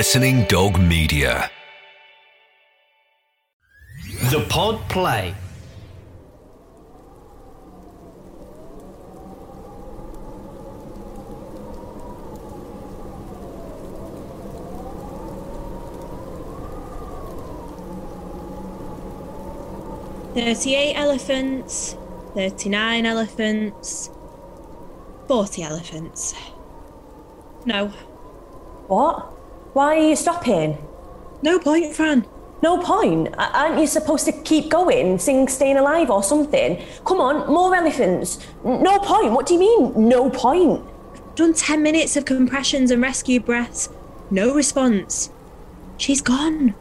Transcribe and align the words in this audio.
Listening 0.00 0.44
Dog 0.44 0.80
Media. 0.80 1.50
The 4.30 4.46
Pod 4.48 4.80
Play. 4.88 5.34
Thirty-eight 20.32 20.94
elephants, 20.94 21.94
thirty-nine 22.34 23.04
elephants, 23.04 24.08
forty 25.28 25.62
elephants. 25.62 26.34
No, 27.66 27.88
What? 28.88 29.39
Why 29.72 29.96
are 29.96 30.08
you 30.08 30.16
stopping? 30.16 30.78
no 31.42 31.58
point, 31.58 31.94
Fran. 31.94 32.26
No 32.62 32.78
point. 32.78 33.34
Aren't 33.38 33.78
you 33.78 33.86
supposed 33.86 34.26
to 34.26 34.32
keep 34.32 34.68
going, 34.68 35.18
sing 35.18 35.48
Staying 35.48 35.78
Alive 35.78 36.10
or 36.10 36.22
something? 36.22 36.84
Come 37.06 37.20
on, 37.20 37.50
more 37.50 37.74
elephants. 37.74 38.38
No 38.64 38.98
point. 38.98 39.32
What 39.32 39.46
do 39.46 39.54
you 39.54 39.60
mean, 39.60 40.08
no 40.08 40.28
point? 40.28 40.84
Done 41.36 41.54
ten 41.54 41.82
minutes 41.82 42.16
of 42.16 42.24
compressions 42.24 42.90
and 42.90 43.00
rescue 43.00 43.40
breaths. 43.40 43.88
No 44.30 44.52
response. 44.54 45.30
She's 45.96 46.20
gone. 46.20 46.74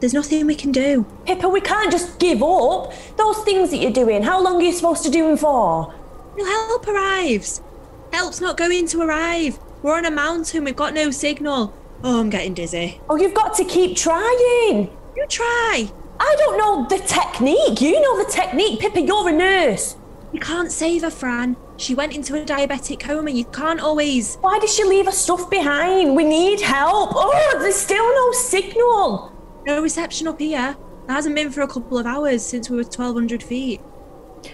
There's 0.00 0.14
nothing 0.14 0.46
we 0.46 0.54
can 0.54 0.72
do. 0.72 1.04
Pippa, 1.26 1.48
we 1.48 1.60
can't 1.60 1.90
just 1.90 2.18
give 2.18 2.42
up. 2.42 2.92
Those 3.16 3.38
things 3.40 3.70
that 3.70 3.78
you're 3.78 3.90
doing, 3.90 4.22
how 4.22 4.40
long 4.42 4.56
are 4.56 4.62
you 4.62 4.72
supposed 4.72 5.04
to 5.04 5.10
do 5.10 5.26
them 5.26 5.36
for? 5.36 5.94
Till 6.36 6.46
help 6.46 6.86
arrives. 6.86 7.60
Help's 8.12 8.40
not 8.40 8.56
going 8.56 8.86
to 8.88 9.02
arrive. 9.02 9.58
We're 9.82 9.96
on 9.96 10.04
a 10.04 10.10
mountain. 10.10 10.64
We've 10.64 10.76
got 10.76 10.94
no 10.94 11.10
signal. 11.10 11.74
Oh, 12.04 12.20
I'm 12.20 12.30
getting 12.30 12.54
dizzy. 12.54 13.00
Oh, 13.08 13.16
you've 13.16 13.34
got 13.34 13.54
to 13.54 13.64
keep 13.64 13.96
trying. 13.96 14.90
You 15.16 15.26
try. 15.28 15.90
I 16.18 16.36
don't 16.38 16.58
know 16.58 16.86
the 16.88 17.02
technique. 17.04 17.80
You 17.80 18.00
know 18.00 18.24
the 18.24 18.30
technique. 18.30 18.80
Pippa, 18.80 19.00
you're 19.00 19.28
a 19.28 19.32
nurse. 19.32 19.96
You 20.32 20.40
can't 20.40 20.70
save 20.70 21.02
her, 21.02 21.10
Fran. 21.10 21.56
She 21.78 21.94
went 21.94 22.14
into 22.14 22.40
a 22.40 22.44
diabetic 22.44 23.00
coma. 23.00 23.30
You 23.30 23.44
can't 23.46 23.80
always. 23.80 24.36
Why 24.36 24.58
did 24.58 24.70
she 24.70 24.84
leave 24.84 25.06
her 25.06 25.12
stuff 25.12 25.48
behind? 25.50 26.16
We 26.16 26.24
need 26.24 26.60
help. 26.60 27.10
Oh, 27.14 27.56
there's 27.58 27.76
still 27.76 28.04
no 28.14 28.32
signal. 28.32 29.32
No 29.66 29.82
reception 29.82 30.28
up 30.28 30.38
here. 30.38 30.76
There 31.06 31.14
hasn't 31.14 31.34
been 31.34 31.50
for 31.50 31.62
a 31.62 31.68
couple 31.68 31.98
of 31.98 32.06
hours 32.06 32.42
since 32.44 32.68
we 32.68 32.76
were 32.76 32.82
1,200 32.82 33.42
feet. 33.42 33.80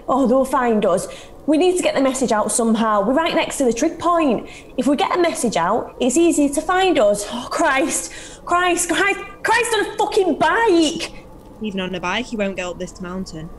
Oh, 0.09 0.27
they'll 0.27 0.45
find 0.45 0.85
us. 0.85 1.09
We 1.47 1.59
need 1.59 1.77
to 1.77 1.83
get 1.83 1.95
the 1.95 2.01
message 2.01 2.31
out 2.31 2.53
somehow. 2.53 3.05
We're 3.05 3.15
right 3.15 3.35
next 3.35 3.59
to 3.59 3.65
the 3.65 3.73
trig 3.73 3.99
point. 3.99 4.49
If 4.77 4.87
we 4.87 4.97
get 4.97 5.17
a 5.17 5.21
message 5.21 5.57
out, 5.57 5.97
it's 6.01 6.17
easier 6.17 6.49
to 6.51 6.61
find 6.61 6.99
us. 6.99 7.27
Oh, 7.31 7.49
Christ. 7.51 8.12
Christ, 8.45 8.89
Christ, 8.89 9.21
Christ 9.43 9.75
on 9.75 9.87
a 9.87 9.97
fucking 9.97 10.39
bike. 10.39 11.27
Even 11.61 11.81
on 11.81 11.95
a 11.95 12.01
bike, 12.01 12.33
you 12.33 12.39
won't 12.39 12.57
get 12.57 12.67
up 12.67 12.79
this 12.79 13.01
mountain. 13.01 13.51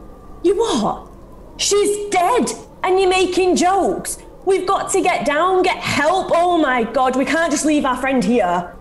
You 0.43 0.55
what? 0.55 1.09
She's 1.57 2.09
dead 2.09 2.49
and 2.83 2.99
you're 2.99 3.09
making 3.09 3.55
jokes. 3.55 4.17
We've 4.45 4.67
got 4.67 4.91
to 4.91 5.01
get 5.01 5.25
down, 5.25 5.63
get 5.63 5.77
help. 5.77 6.31
Oh 6.33 6.57
my 6.57 6.83
God, 6.83 7.15
we 7.15 7.25
can't 7.25 7.51
just 7.51 7.65
leave 7.65 7.85
our 7.85 7.95
friend 7.97 8.23
here. 8.23 8.75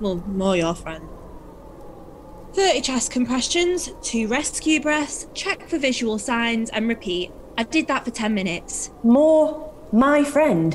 Well, 0.00 0.16
more 0.26 0.56
your 0.56 0.74
friend. 0.74 1.08
30 2.54 2.80
chest 2.82 3.10
compressions, 3.10 3.90
2 4.02 4.28
rescue 4.28 4.80
breaths, 4.80 5.26
check 5.34 5.68
for 5.68 5.76
visual 5.76 6.20
signs, 6.20 6.70
and 6.70 6.88
repeat. 6.88 7.32
I 7.58 7.64
did 7.64 7.88
that 7.88 8.04
for 8.04 8.12
10 8.12 8.32
minutes. 8.32 8.90
More 9.02 9.74
my 9.92 10.22
friend. 10.22 10.74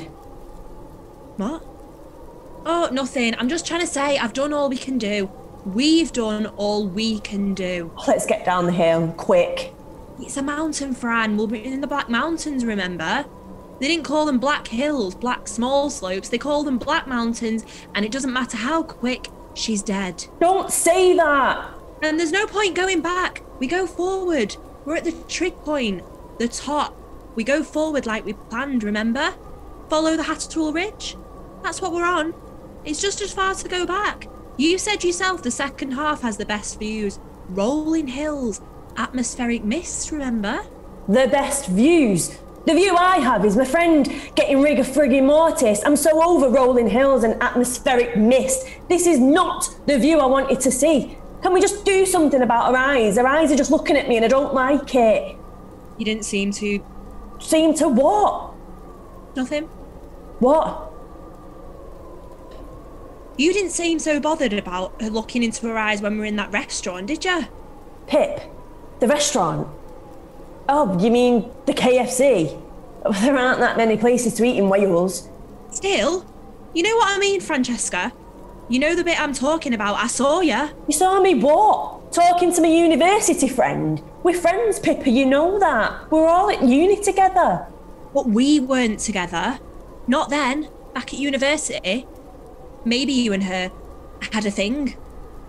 What? 1.36 1.64
Oh, 2.66 2.90
nothing. 2.92 3.34
I'm 3.38 3.48
just 3.48 3.66
trying 3.66 3.80
to 3.80 3.86
say 3.86 4.18
I've 4.18 4.34
done 4.34 4.52
all 4.52 4.68
we 4.68 4.76
can 4.76 4.98
do. 4.98 5.30
We've 5.64 6.12
done 6.12 6.46
all 6.56 6.86
we 6.86 7.20
can 7.20 7.54
do. 7.54 7.90
Let's 8.06 8.26
get 8.26 8.44
down 8.44 8.66
the 8.66 8.72
hill, 8.72 9.14
quick. 9.16 9.74
It's 10.20 10.36
a 10.36 10.42
mountain, 10.42 10.94
Fran. 10.94 11.38
We'll 11.38 11.46
be 11.46 11.64
in 11.64 11.80
the 11.80 11.86
Black 11.86 12.10
Mountains, 12.10 12.66
remember? 12.66 13.24
They 13.80 13.88
didn't 13.88 14.04
call 14.04 14.26
them 14.26 14.38
Black 14.38 14.68
Hills, 14.68 15.14
Black 15.14 15.48
Small 15.48 15.88
Slopes. 15.88 16.28
They 16.28 16.36
call 16.36 16.62
them 16.62 16.76
Black 16.76 17.06
Mountains, 17.06 17.64
and 17.94 18.04
it 18.04 18.12
doesn't 18.12 18.32
matter 18.32 18.58
how 18.58 18.82
quick, 18.82 19.28
she's 19.54 19.82
dead. 19.82 20.26
Don't 20.40 20.70
say 20.70 21.14
that. 21.16 21.70
And 22.02 22.18
there's 22.18 22.32
no 22.32 22.46
point 22.46 22.74
going 22.74 23.00
back. 23.00 23.42
We 23.58 23.66
go 23.66 23.86
forward. 23.86 24.56
We're 24.84 24.96
at 24.96 25.04
the 25.04 25.12
trig 25.28 25.56
point, 25.58 26.02
the 26.38 26.48
top. 26.48 26.96
We 27.34 27.44
go 27.44 27.62
forward 27.62 28.06
like 28.06 28.24
we 28.24 28.32
planned, 28.32 28.82
remember? 28.82 29.34
Follow 29.88 30.16
the 30.16 30.24
Hatterall 30.24 30.72
Ridge. 30.72 31.16
That's 31.62 31.82
what 31.82 31.92
we're 31.92 32.04
on. 32.04 32.34
It's 32.84 33.00
just 33.00 33.20
as 33.20 33.32
far 33.32 33.54
to 33.54 33.68
go 33.68 33.84
back. 33.86 34.28
You 34.56 34.78
said 34.78 35.04
yourself 35.04 35.42
the 35.42 35.50
second 35.50 35.92
half 35.92 36.22
has 36.22 36.36
the 36.36 36.46
best 36.46 36.78
views. 36.78 37.18
Rolling 37.48 38.08
hills, 38.08 38.60
atmospheric 38.96 39.64
mist, 39.64 40.10
remember? 40.10 40.60
The 41.08 41.28
best 41.28 41.68
views. 41.68 42.38
The 42.66 42.74
view 42.74 42.94
I 42.94 43.18
have 43.18 43.44
is 43.44 43.56
my 43.56 43.64
friend 43.64 44.06
getting 44.34 44.60
rig 44.60 44.78
of 44.78 44.86
frigging 44.86 45.24
mortis. 45.24 45.80
I'm 45.84 45.96
so 45.96 46.22
over 46.22 46.48
rolling 46.50 46.88
hills 46.88 47.24
and 47.24 47.42
atmospheric 47.42 48.16
mist. 48.16 48.66
This 48.88 49.06
is 49.06 49.18
not 49.18 49.74
the 49.86 49.98
view 49.98 50.18
I 50.18 50.26
wanted 50.26 50.60
to 50.60 50.70
see. 50.70 51.16
Can 51.42 51.54
we 51.54 51.60
just 51.60 51.86
do 51.86 52.04
something 52.04 52.42
about 52.42 52.70
her 52.70 52.76
eyes? 52.76 53.16
Her 53.16 53.26
eyes 53.26 53.50
are 53.50 53.56
just 53.56 53.70
looking 53.70 53.96
at 53.96 54.08
me 54.08 54.16
and 54.16 54.24
I 54.26 54.28
don't 54.28 54.52
like 54.52 54.94
it. 54.94 55.36
You 55.96 56.04
didn't 56.04 56.24
seem 56.24 56.52
to. 56.52 56.84
Seem 57.38 57.72
to 57.76 57.88
what? 57.88 58.52
Nothing. 59.34 59.64
What? 60.40 60.92
You 63.38 63.54
didn't 63.54 63.70
seem 63.70 63.98
so 63.98 64.20
bothered 64.20 64.52
about 64.52 65.00
her 65.00 65.08
looking 65.08 65.42
into 65.42 65.66
her 65.66 65.78
eyes 65.78 66.02
when 66.02 66.12
we 66.12 66.18
were 66.18 66.24
in 66.26 66.36
that 66.36 66.52
restaurant, 66.52 67.06
did 67.06 67.24
you? 67.24 67.46
Pip? 68.06 68.42
The 69.00 69.08
restaurant? 69.08 69.68
Oh, 70.72 70.96
you 71.00 71.10
mean 71.10 71.50
the 71.66 71.72
KFC? 71.72 72.56
There 73.22 73.36
aren't 73.36 73.58
that 73.58 73.76
many 73.76 73.96
places 73.96 74.34
to 74.34 74.44
eat 74.44 74.56
in 74.56 74.68
Wales. 74.68 75.28
Still, 75.72 76.24
you 76.74 76.84
know 76.84 76.94
what 76.94 77.08
I 77.08 77.18
mean, 77.18 77.40
Francesca? 77.40 78.12
You 78.68 78.78
know 78.78 78.94
the 78.94 79.02
bit 79.02 79.20
I'm 79.20 79.32
talking 79.32 79.74
about. 79.74 79.96
I 79.96 80.06
saw 80.06 80.38
you. 80.38 80.68
You 80.86 80.92
saw 80.92 81.20
me 81.20 81.34
what? 81.34 82.12
Talking 82.12 82.54
to 82.54 82.62
my 82.62 82.68
university 82.68 83.48
friend. 83.48 84.00
We're 84.22 84.40
friends, 84.40 84.78
Pippa, 84.78 85.10
you 85.10 85.26
know 85.26 85.58
that. 85.58 86.08
We're 86.08 86.28
all 86.28 86.48
at 86.50 86.62
uni 86.62 87.02
together. 87.02 87.66
But 88.14 88.28
we 88.28 88.60
weren't 88.60 89.00
together. 89.00 89.58
Not 90.06 90.30
then, 90.30 90.68
back 90.94 91.12
at 91.12 91.18
university. 91.18 92.06
Maybe 92.84 93.12
you 93.12 93.32
and 93.32 93.42
her 93.42 93.72
had 94.30 94.46
a 94.46 94.52
thing. 94.52 94.96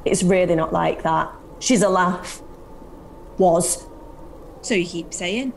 It's 0.03 0.23
really 0.23 0.55
not 0.55 0.73
like 0.73 1.03
that. 1.03 1.31
She's 1.59 1.83
a 1.83 1.89
laugh. 1.89 2.41
Was. 3.37 3.85
So 4.61 4.73
you 4.75 4.85
keep 4.85 5.13
saying. 5.13 5.53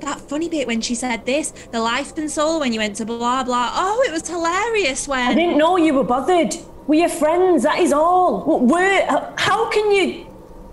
That 0.00 0.18
funny 0.20 0.48
bit 0.48 0.66
when 0.66 0.80
she 0.80 0.94
said 0.94 1.26
this, 1.26 1.50
the 1.72 1.80
life 1.80 2.16
and 2.16 2.30
soul 2.30 2.60
when 2.60 2.72
you 2.72 2.80
went 2.80 2.96
to 2.96 3.04
blah 3.04 3.44
blah. 3.44 3.70
Oh, 3.74 4.02
it 4.08 4.12
was 4.12 4.26
hilarious 4.28 5.06
when. 5.06 5.30
I 5.30 5.34
didn't 5.34 5.58
know 5.58 5.76
you 5.76 5.92
were 5.94 6.04
bothered. 6.04 6.54
We're 6.86 7.00
your 7.00 7.08
friends, 7.10 7.62
that 7.64 7.78
is 7.78 7.92
all. 7.92 8.40
W- 8.40 8.64
We're. 8.72 9.06
How 9.36 9.68
can 9.70 9.90
you. 9.92 10.26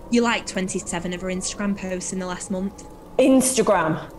You 0.10 0.22
liked 0.22 0.48
27 0.48 1.12
of 1.14 1.22
her 1.22 1.28
Instagram 1.28 1.78
posts 1.78 2.14
in 2.14 2.20
the 2.20 2.26
last 2.26 2.50
month. 2.50 2.86
Instagram. 3.20 4.10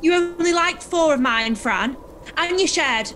You 0.00 0.14
only 0.14 0.52
liked 0.52 0.82
four 0.82 1.12
of 1.12 1.20
mine, 1.20 1.56
Fran. 1.56 1.96
And 2.36 2.60
you 2.60 2.68
shared 2.68 3.12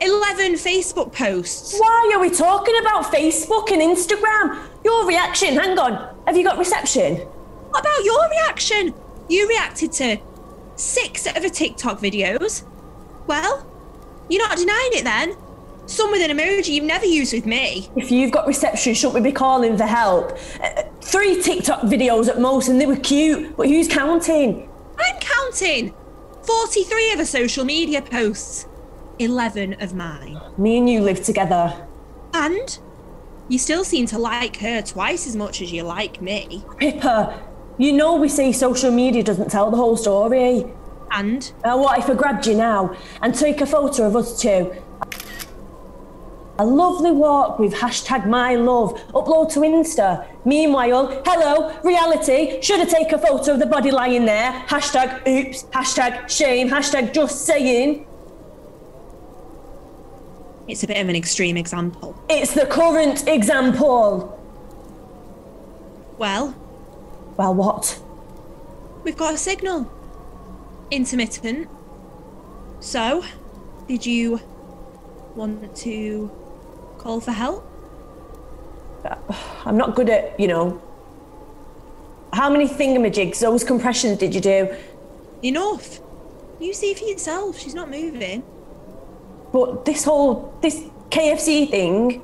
11 0.00 0.52
Facebook 0.54 1.12
posts. 1.12 1.76
Why 1.78 2.12
are 2.14 2.20
we 2.20 2.30
talking 2.30 2.74
about 2.80 3.04
Facebook 3.06 3.72
and 3.72 3.82
Instagram? 3.82 4.64
Your 4.84 5.06
reaction, 5.06 5.54
hang 5.56 5.76
on. 5.78 6.14
Have 6.26 6.36
you 6.36 6.44
got 6.44 6.56
reception? 6.58 7.26
What 7.78 7.86
about 7.86 8.04
your 8.04 8.28
reaction? 8.30 8.92
You 9.28 9.48
reacted 9.48 9.92
to 9.92 10.18
six 10.74 11.28
of 11.28 11.44
her 11.44 11.48
TikTok 11.48 12.00
videos. 12.00 12.64
Well, 13.28 13.64
you're 14.28 14.44
not 14.44 14.58
denying 14.58 14.90
it 14.94 15.04
then. 15.04 15.36
Some 15.86 16.10
with 16.10 16.28
an 16.28 16.36
emoji 16.36 16.70
you've 16.70 16.82
never 16.82 17.06
used 17.06 17.32
with 17.32 17.46
me. 17.46 17.88
If 17.94 18.10
you've 18.10 18.32
got 18.32 18.48
reception, 18.48 18.94
shouldn't 18.94 19.14
we 19.14 19.20
be 19.20 19.32
calling 19.32 19.78
for 19.78 19.84
help? 19.84 20.36
Uh, 20.60 20.82
three 21.02 21.40
TikTok 21.40 21.82
videos 21.82 22.26
at 22.26 22.40
most, 22.40 22.66
and 22.66 22.80
they 22.80 22.86
were 22.86 22.96
cute, 22.96 23.56
but 23.56 23.68
who's 23.68 23.86
counting? 23.86 24.68
I'm 24.98 25.20
counting 25.20 25.94
43 26.42 27.12
of 27.12 27.20
her 27.20 27.24
social 27.24 27.64
media 27.64 28.02
posts, 28.02 28.66
11 29.20 29.80
of 29.80 29.94
mine. 29.94 30.40
Me 30.58 30.78
and 30.78 30.90
you 30.90 31.00
live 31.00 31.22
together. 31.22 31.86
And 32.34 32.76
you 33.48 33.58
still 33.58 33.84
seem 33.84 34.06
to 34.06 34.18
like 34.18 34.56
her 34.56 34.82
twice 34.82 35.28
as 35.28 35.36
much 35.36 35.62
as 35.62 35.70
you 35.70 35.84
like 35.84 36.20
me. 36.20 36.64
Pippa, 36.78 37.47
you 37.78 37.92
know 37.92 38.16
we 38.16 38.28
say 38.28 38.52
social 38.52 38.90
media 38.90 39.22
doesn't 39.22 39.50
tell 39.50 39.70
the 39.70 39.76
whole 39.76 39.96
story. 39.96 40.66
And 41.10 41.50
Now, 41.64 41.78
what 41.78 41.98
if 41.98 42.10
I 42.10 42.14
grabbed 42.14 42.46
you 42.46 42.54
now 42.54 42.94
and 43.22 43.34
take 43.34 43.60
a 43.60 43.66
photo 43.66 44.06
of 44.06 44.16
us 44.16 44.40
two? 44.40 44.74
A 46.60 46.66
lovely 46.66 47.12
walk 47.12 47.58
with 47.60 47.72
hashtag 47.72 48.28
my 48.28 48.56
love. 48.56 48.94
Upload 49.12 49.52
to 49.52 49.60
Insta. 49.60 50.26
Meanwhile, 50.44 51.22
hello, 51.24 51.72
reality. 51.84 52.60
Should 52.60 52.80
I 52.80 52.84
take 52.84 53.12
a 53.12 53.18
photo 53.18 53.52
of 53.52 53.60
the 53.60 53.66
body 53.66 53.92
lying 53.92 54.24
there? 54.26 54.52
Hashtag 54.66 55.26
oops. 55.26 55.62
Hashtag 55.64 56.28
shame. 56.28 56.68
Hashtag 56.68 57.14
just 57.14 57.46
saying. 57.46 58.04
It's 60.66 60.82
a 60.82 60.88
bit 60.88 60.98
of 60.98 61.08
an 61.08 61.16
extreme 61.16 61.56
example. 61.56 62.20
It's 62.28 62.52
the 62.52 62.66
current 62.66 63.26
example. 63.28 64.34
Well, 66.18 66.54
Well, 67.38 67.54
what? 67.54 68.02
we've 69.04 69.16
got 69.16 69.32
a 69.32 69.38
signal. 69.38 69.90
Intermittent. 70.90 71.68
So, 72.80 73.24
did 73.86 74.04
you 74.04 74.40
want 75.36 75.76
to 75.76 76.30
call 76.98 77.20
for 77.20 77.30
help? 77.30 77.64
Uh, 79.04 79.14
I'm 79.64 79.76
not 79.76 79.94
good 79.94 80.10
at, 80.10 80.38
you 80.38 80.48
know. 80.48 80.82
How 82.32 82.50
many 82.50 82.68
thingamajigs, 82.68 83.38
those 83.38 83.64
compressions 83.64 84.18
did 84.18 84.34
you 84.34 84.40
do? 84.40 84.76
Enough. 85.42 86.00
You 86.60 86.74
see 86.74 86.92
for 86.92 87.04
yourself, 87.04 87.58
she's 87.58 87.74
not 87.74 87.88
moving. 87.88 88.42
But 89.52 89.84
this 89.84 90.04
whole, 90.04 90.58
this 90.60 90.82
KFC 91.10 91.70
thing, 91.70 92.20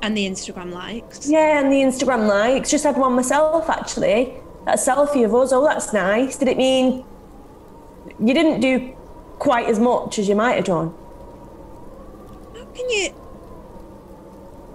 And 0.00 0.16
the 0.16 0.26
Instagram 0.26 0.72
likes. 0.72 1.28
yeah, 1.28 1.60
and 1.60 1.72
the 1.72 1.76
Instagram 1.76 2.28
likes, 2.28 2.70
just 2.70 2.84
had 2.84 2.96
one 2.96 3.14
myself 3.14 3.68
actually. 3.68 4.34
That 4.64 4.76
selfie 4.76 5.24
of 5.24 5.34
us, 5.34 5.52
oh, 5.52 5.64
that's 5.64 5.92
nice. 5.92 6.36
Did 6.36 6.48
it 6.48 6.56
mean 6.56 7.04
you 8.20 8.34
didn't 8.34 8.60
do 8.60 8.94
quite 9.38 9.68
as 9.68 9.78
much 9.78 10.18
as 10.18 10.28
you 10.28 10.34
might 10.34 10.54
have 10.54 10.64
done? 10.64 10.94
How 12.54 12.64
can 12.66 12.88
you. 12.90 13.08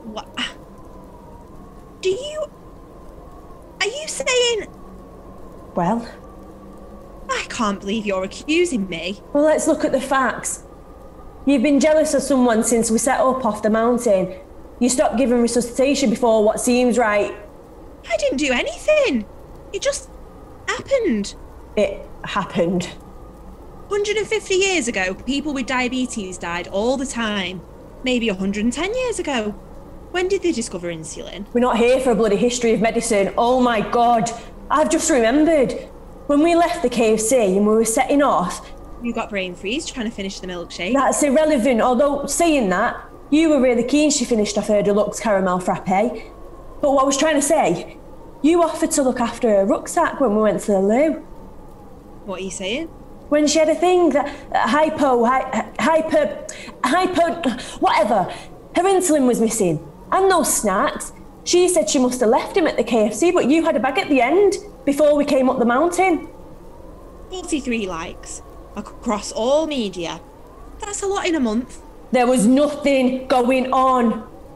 What? 0.05 0.27
Do 2.01 2.09
you. 2.09 2.45
Are 3.81 3.87
you 3.87 4.07
saying. 4.07 4.67
Well, 5.75 6.07
I 7.29 7.45
can't 7.49 7.79
believe 7.79 8.05
you're 8.05 8.23
accusing 8.23 8.87
me. 8.89 9.21
well, 9.31 9.43
let's 9.43 9.67
look 9.67 9.85
at 9.85 9.91
the 9.91 10.01
facts. 10.01 10.63
You've 11.45 11.63
been 11.63 11.79
jealous 11.79 12.13
of 12.13 12.21
someone 12.21 12.63
since 12.63 12.89
we 12.89 12.97
set 12.97 13.19
up 13.19 13.45
off 13.45 13.61
the 13.61 13.69
mountain. 13.69 14.33
You 14.83 14.89
stopped 14.89 15.15
giving 15.15 15.41
resuscitation 15.41 16.09
before 16.09 16.43
what 16.43 16.59
seems 16.59 16.97
right. 16.97 17.33
I 18.05 18.17
didn't 18.17 18.35
do 18.35 18.51
anything. 18.51 19.25
It 19.71 19.81
just 19.81 20.09
happened. 20.67 21.35
It 21.77 22.05
happened. 22.25 22.89
150 23.87 24.53
years 24.53 24.89
ago, 24.89 25.13
people 25.13 25.53
with 25.53 25.67
diabetes 25.67 26.37
died 26.37 26.67
all 26.67 26.97
the 26.97 27.05
time. 27.05 27.61
Maybe 28.03 28.29
110 28.29 28.93
years 28.93 29.19
ago. 29.19 29.51
When 30.11 30.27
did 30.27 30.41
they 30.43 30.51
discover 30.51 30.89
insulin? 30.89 31.45
We're 31.53 31.61
not 31.61 31.77
here 31.77 32.01
for 32.01 32.11
a 32.11 32.15
bloody 32.15 32.35
history 32.35 32.73
of 32.73 32.81
medicine. 32.81 33.33
Oh 33.37 33.61
my 33.61 33.79
god, 33.89 34.29
I've 34.69 34.89
just 34.89 35.09
remembered. 35.09 35.71
When 36.27 36.43
we 36.43 36.55
left 36.55 36.81
the 36.81 36.89
KFC 36.89 37.55
and 37.55 37.65
we 37.65 37.73
were 37.73 37.85
setting 37.85 38.21
off, 38.21 38.69
You 39.01 39.13
got 39.13 39.29
brain 39.29 39.55
freeze 39.55 39.85
trying 39.85 40.09
to 40.09 40.11
finish 40.13 40.41
the 40.41 40.47
milkshake. 40.47 40.91
that's 40.91 41.23
irrelevant. 41.23 41.79
Although, 41.79 42.25
saying 42.25 42.67
that, 42.71 43.01
you 43.33 43.49
were 43.49 43.59
really 43.59 43.83
keen 43.83 44.11
she 44.11 44.25
finished 44.25 44.59
off 44.59 44.67
her 44.67 44.83
deluxe 44.83 45.19
caramel 45.19 45.59
frappe. 45.59 45.87
But 46.81 46.91
what 46.91 47.01
I 47.01 47.05
was 47.05 47.17
trying 47.17 47.35
to 47.35 47.41
say, 47.41 47.97
you 48.43 48.61
offered 48.61 48.91
to 48.91 49.01
look 49.01 49.19
after 49.19 49.49
her 49.49 49.65
rucksack 49.65 50.19
when 50.19 50.35
we 50.35 50.41
went 50.43 50.61
to 50.61 50.73
the 50.73 50.79
loo. 50.79 51.13
What 52.25 52.41
are 52.41 52.43
you 52.43 52.51
saying? 52.51 52.87
When 53.29 53.47
she 53.47 53.57
had 53.57 53.69
a 53.69 53.75
thing 53.75 54.09
that 54.09 54.27
uh, 54.53 54.67
hypo, 54.67 55.25
hy, 55.25 55.71
hyper, 55.79 56.45
hyper, 56.83 57.49
whatever, 57.79 58.31
her 58.75 58.83
insulin 58.83 59.25
was 59.25 59.41
missing 59.41 59.83
and 60.11 60.29
no 60.29 60.43
snacks. 60.43 61.11
She 61.43 61.67
said 61.67 61.89
she 61.89 61.97
must 61.97 62.19
have 62.19 62.29
left 62.29 62.55
him 62.55 62.67
at 62.67 62.77
the 62.77 62.83
KFC, 62.83 63.33
but 63.33 63.49
you 63.49 63.65
had 63.65 63.75
a 63.75 63.79
bag 63.79 63.97
at 63.97 64.09
the 64.09 64.21
end 64.21 64.57
before 64.85 65.15
we 65.15 65.25
came 65.25 65.49
up 65.49 65.57
the 65.57 65.65
mountain. 65.65 66.29
43 67.31 67.87
likes 67.87 68.43
across 68.75 69.31
all 69.31 69.65
media. 69.65 70.21
That's 70.79 71.01
a 71.01 71.07
lot 71.07 71.25
in 71.25 71.33
a 71.33 71.39
month. 71.39 71.81
There 72.13 72.27
was 72.27 72.45
nothing 72.45 73.25
going 73.25 73.73
on. 73.73 74.11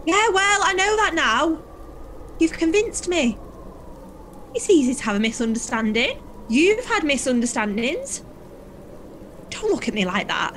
Yeah, 0.06 0.30
well, 0.30 0.59
I 0.63 0.74
know 0.74 0.95
that 0.98 1.15
now. 1.15 1.59
You've 2.39 2.54
convinced 2.54 3.07
me. 3.07 3.36
It's 4.54 4.69
easy 4.69 4.94
to 4.94 5.04
have 5.06 5.15
a 5.15 5.19
misunderstanding. 5.19 6.21
You've 6.50 6.86
had 6.86 7.04
misunderstandings. 7.04 8.24
Don't 9.50 9.71
look 9.71 9.88
at 9.88 9.95
me 9.95 10.06
like 10.06 10.27
that. 10.27 10.56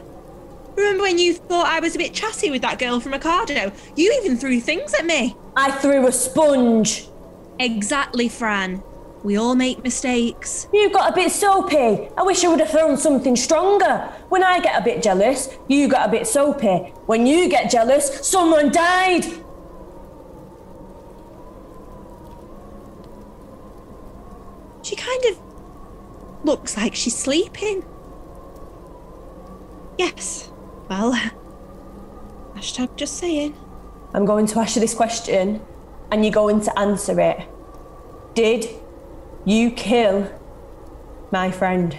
Remember 0.76 1.04
when 1.04 1.18
you 1.18 1.32
thought 1.32 1.68
I 1.68 1.80
was 1.80 1.94
a 1.94 1.98
bit 1.98 2.12
chatty 2.12 2.50
with 2.50 2.60
that 2.60 2.78
girl 2.78 3.00
from 3.00 3.12
Ocado? 3.12 3.74
You 3.96 4.20
even 4.22 4.36
threw 4.36 4.60
things 4.60 4.92
at 4.92 5.06
me. 5.06 5.34
I 5.56 5.70
threw 5.70 6.06
a 6.06 6.12
sponge. 6.12 7.08
Exactly, 7.58 8.28
Fran. 8.28 8.82
We 9.22 9.36
all 9.36 9.54
make 9.54 9.82
mistakes. 9.84 10.66
You 10.72 10.90
got 10.90 11.12
a 11.12 11.14
bit 11.14 11.30
soapy. 11.30 12.08
I 12.16 12.22
wish 12.22 12.42
I 12.42 12.48
would 12.48 12.60
have 12.60 12.70
thrown 12.70 12.96
something 12.96 13.36
stronger. 13.36 14.10
When 14.30 14.42
I 14.42 14.60
get 14.60 14.80
a 14.80 14.84
bit 14.84 15.02
jealous, 15.02 15.50
you 15.68 15.88
got 15.88 16.08
a 16.08 16.10
bit 16.10 16.26
soapy. 16.26 16.92
When 17.04 17.26
you 17.26 17.48
get 17.48 17.70
jealous, 17.70 18.26
someone 18.26 18.72
died. 18.72 19.24
She 24.82 24.96
kind 24.96 25.24
of 25.26 25.40
looks 26.42 26.78
like 26.78 26.94
she's 26.94 27.16
sleeping. 27.16 27.84
Yes. 29.98 30.50
Well, 30.88 31.12
hashtag 32.54 32.96
just 32.96 33.18
saying. 33.18 33.54
I'm 34.14 34.24
going 34.24 34.46
to 34.46 34.60
ask 34.60 34.76
you 34.76 34.80
this 34.80 34.94
question 34.94 35.60
and 36.10 36.24
you're 36.24 36.32
going 36.32 36.62
to 36.62 36.78
answer 36.78 37.20
it. 37.20 37.46
Did 38.34 38.66
you 39.44 39.70
kill 39.70 40.30
my 41.30 41.50
friend? 41.50 41.96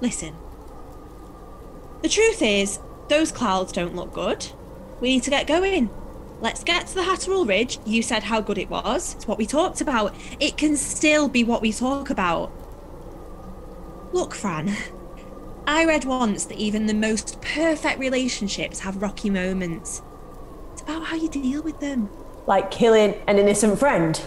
Listen. 0.00 0.34
The 2.02 2.08
truth 2.08 2.42
is, 2.42 2.78
those 3.08 3.32
clouds 3.32 3.72
don't 3.72 3.94
look 3.94 4.12
good. 4.12 4.46
We 5.00 5.08
need 5.08 5.22
to 5.24 5.30
get 5.30 5.46
going. 5.46 5.90
Let's 6.40 6.64
get 6.64 6.88
to 6.88 6.94
the 6.94 7.04
Hatterall 7.04 7.46
Ridge. 7.46 7.78
You 7.86 8.02
said 8.02 8.24
how 8.24 8.40
good 8.40 8.58
it 8.58 8.68
was. 8.68 9.14
It's 9.14 9.28
what 9.28 9.38
we 9.38 9.46
talked 9.46 9.80
about. 9.80 10.14
It 10.40 10.56
can 10.56 10.76
still 10.76 11.28
be 11.28 11.44
what 11.44 11.62
we 11.62 11.72
talk 11.72 12.10
about. 12.10 12.50
Look, 14.12 14.34
Fran. 14.34 14.76
I 15.66 15.84
read 15.84 16.04
once 16.04 16.44
that 16.46 16.58
even 16.58 16.86
the 16.86 16.94
most 16.94 17.40
perfect 17.40 18.00
relationships 18.00 18.80
have 18.80 19.00
rocky 19.00 19.30
moments. 19.30 20.02
It's 20.72 20.82
about 20.82 21.04
how 21.04 21.16
you 21.16 21.28
deal 21.28 21.62
with 21.62 21.78
them. 21.78 22.10
Like 22.46 22.72
killing 22.72 23.14
an 23.28 23.38
innocent 23.38 23.78
friend? 23.78 24.20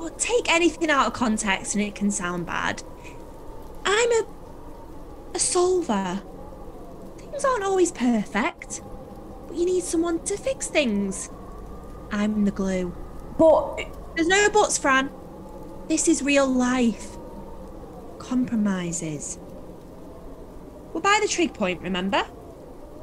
Well, 0.00 0.08
take 0.16 0.50
anything 0.50 0.88
out 0.88 1.08
of 1.08 1.12
context 1.12 1.74
and 1.74 1.84
it 1.84 1.94
can 1.94 2.10
sound 2.10 2.46
bad. 2.46 2.82
I'm 3.84 4.10
a 4.12 4.26
a 5.34 5.38
solver. 5.38 6.22
Things 7.18 7.44
aren't 7.44 7.64
always 7.64 7.92
perfect, 7.92 8.80
but 9.46 9.58
you 9.58 9.66
need 9.66 9.84
someone 9.84 10.24
to 10.24 10.38
fix 10.38 10.68
things. 10.68 11.28
I'm 12.10 12.46
the 12.46 12.50
glue. 12.50 12.96
But 13.38 13.84
There's 14.16 14.26
no 14.26 14.48
buts, 14.48 14.78
Fran. 14.78 15.10
This 15.86 16.08
is 16.08 16.22
real 16.22 16.46
life. 16.46 17.18
Compromises. 18.18 19.38
We're 20.94 21.02
by 21.02 21.18
the 21.20 21.28
trig 21.28 21.52
point, 21.52 21.82
remember? 21.82 22.26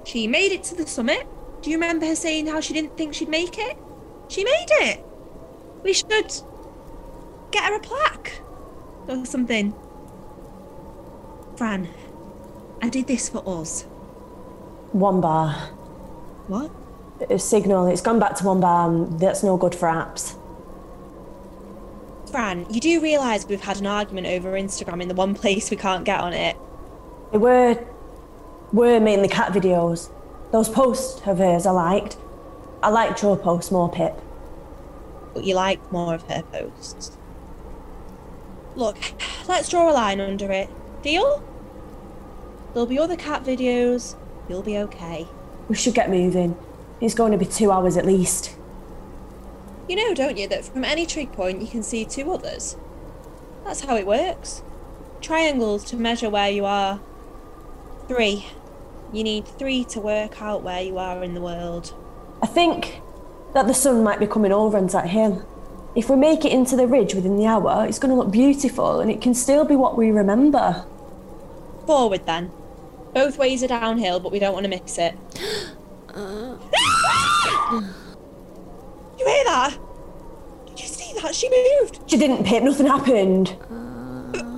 She 0.04 0.25
made 0.25 0.51
it 0.51 0.63
to 0.63 0.75
the 0.75 0.88
summit. 0.88 1.27
Do 1.62 1.70
you 1.70 1.77
remember 1.77 2.08
her 2.08 2.16
saying 2.16 2.48
how 2.48 2.60
she 2.60 2.74
didn't 2.74 2.98
think 2.98 3.13
she'd 3.13 3.30
make 3.30 3.60
it? 3.60 3.77
She 4.30 4.44
made 4.44 4.68
it. 4.70 5.06
We 5.84 5.94
should 5.94 6.34
get 7.58 7.70
her 7.70 7.76
a 7.76 7.80
plaque 7.80 8.42
or 9.08 9.26
something. 9.26 9.74
Fran, 11.56 11.88
I 12.82 12.90
did 12.90 13.08
this 13.08 13.30
for 13.30 13.42
us. 13.48 13.84
one 14.92 15.22
bar. 15.22 15.54
What? 16.48 16.72
A 17.32 17.40
signal, 17.40 17.88
it's 17.88 18.02
gone 18.02 18.20
back 18.20 18.36
to 18.36 18.44
one 18.46 18.62
bar 18.62 18.90
and 18.90 19.20
that's 19.20 19.42
no 19.44 19.58
good 19.58 19.74
for 19.74 19.88
apps. 19.88 20.36
Fran, 22.30 22.66
you 22.70 22.80
do 22.80 23.02
realise 23.02 23.46
we've 23.48 23.62
had 23.62 23.80
an 23.80 23.88
argument 23.88 24.28
over 24.28 24.52
Instagram 24.52 25.02
in 25.02 25.08
the 25.08 25.16
one 25.16 25.34
place 25.34 25.72
we 25.72 25.78
can't 25.78 26.06
get 26.06 26.20
on 26.20 26.34
it. 26.34 26.56
They 27.32 27.38
were 27.40 27.84
were 28.72 29.00
mainly 29.00 29.30
cat 29.30 29.52
videos. 29.54 30.10
Those 30.52 30.70
posts 30.70 31.22
of 31.26 31.38
hers 31.40 31.66
I 31.66 31.72
liked. 31.72 32.18
I 32.84 32.90
liked 32.90 33.24
your 33.24 33.36
post 33.38 33.72
more, 33.72 33.90
Pip. 33.90 34.14
but 35.34 35.44
you 35.44 35.56
liked 35.56 35.92
more 35.92 36.14
of 36.14 36.24
her 36.24 36.44
posts. 36.44 37.18
Look, 38.77 38.98
let's 39.48 39.69
draw 39.69 39.89
a 39.89 39.91
line 39.91 40.22
under 40.22 40.51
it. 40.51 40.69
Deal? 41.01 41.43
There'll 42.74 42.86
be 42.86 43.00
other 43.00 43.15
cat 43.15 43.43
videos. 43.43 44.15
You'll 44.48 44.62
be 44.62 44.77
okay. 44.77 45.27
We 45.67 45.75
should 45.75 45.96
get 45.96 46.12
moving. 46.12 46.55
It's 47.01 47.15
going 47.15 47.31
to 47.31 47.39
be 47.39 47.46
two 47.46 47.72
hours 47.72 47.98
at 47.98 48.05
least. 48.05 48.55
You 49.89 49.96
know, 49.96 50.13
don't 50.13 50.38
you, 50.38 50.48
that 50.50 50.65
from 50.65 50.84
any 50.84 51.07
trig 51.07 51.31
point 51.31 51.60
you 51.60 51.67
can 51.67 51.81
see 51.81 52.05
two 52.05 52.31
others? 52.31 52.77
That's 53.65 53.81
how 53.81 53.96
it 53.96 54.05
works. 54.05 54.62
Triangles 55.22 55.84
to 55.86 55.96
measure 55.96 56.29
where 56.29 56.51
you 56.51 56.65
are. 56.65 57.00
Three. 58.07 58.46
You 59.12 59.24
need 59.24 59.48
three 59.48 59.86
to 59.86 60.00
work 60.00 60.39
out 60.39 60.62
where 60.62 60.84
you 60.84 61.00
are 61.00 61.24
in 61.24 61.34
the 61.34 61.41
world. 61.41 61.96
I 62.43 62.46
think 62.46 63.01
that 63.55 63.65
the 63.65 63.74
sun 63.74 64.03
might 64.03 64.19
be 64.19 64.27
coming 64.27 64.51
over 64.51 64.77
onto 64.77 64.91
that 64.91 65.10
hill. 65.10 65.48
If 65.98 66.12
we 66.12 66.16
make 66.16 66.46
it 66.46 66.51
into 66.51 66.75
the 66.75 66.86
ridge 66.86 67.16
within 67.16 67.38
the 67.38 67.48
hour, 67.48 67.84
it's 67.88 67.98
going 67.98 68.12
to 68.12 68.16
look 68.16 68.30
beautiful 68.30 69.00
and 69.00 69.10
it 69.10 69.20
can 69.20 69.34
still 69.34 69.66
be 69.66 69.75
what 69.75 69.98
we 69.98 70.12
remember. 70.12 70.86
Forward 71.88 72.24
then. 72.27 72.51
Both 73.16 73.39
ways 73.39 73.63
are 73.63 73.68
downhill, 73.68 74.20
but 74.20 74.32
we 74.32 74.38
don't 74.38 74.54
want 74.54 74.66
to 74.66 74.70
miss 74.70 75.00
it. 75.00 75.16
you 76.16 76.60
hear 79.25 79.44
that? 79.46 79.75
Did 80.68 80.82
you 80.82 80.88
see 80.88 81.20
that? 81.20 81.34
She 81.34 81.50
moved. 81.50 82.01
She 82.06 82.16
didn't, 82.16 82.44
Pip. 82.44 82.62
Nothing 82.62 82.86
happened. 82.86 83.56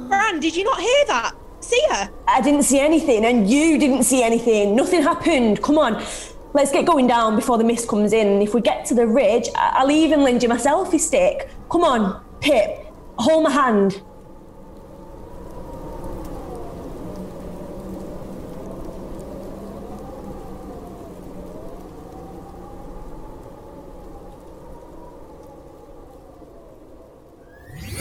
Fran, 0.09 0.41
did 0.41 0.57
you 0.57 0.65
not 0.65 0.81
hear 0.81 1.05
that? 1.07 1.35
See 1.61 1.81
her? 1.91 2.09
I 2.27 2.41
didn't 2.41 2.63
see 2.63 2.81
anything, 2.81 3.23
and 3.23 3.49
you 3.49 3.77
didn't 3.77 4.03
see 4.03 4.23
anything. 4.23 4.75
Nothing 4.75 5.03
happened. 5.03 5.63
Come 5.63 5.77
on. 5.77 6.03
Let's 6.51 6.71
get 6.71 6.85
going 6.87 7.05
down 7.05 7.35
before 7.35 7.59
the 7.59 7.63
mist 7.63 7.87
comes 7.87 8.11
in. 8.11 8.41
If 8.41 8.55
we 8.55 8.61
get 8.61 8.83
to 8.85 8.95
the 8.95 9.05
ridge, 9.05 9.49
I'll 9.55 9.91
even 9.91 10.23
lend 10.23 10.41
you 10.41 10.49
my 10.49 10.57
selfie 10.57 10.99
stick. 10.99 11.47
Come 11.71 11.83
on, 11.83 12.23
Pip. 12.41 12.87
Hold 13.17 13.43
my 13.43 13.51
hand. 13.51 14.01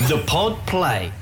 The 0.09 0.25
Pod 0.27 0.57
Play. 0.67 1.13